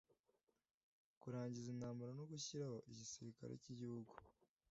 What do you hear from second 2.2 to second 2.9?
gushyiraho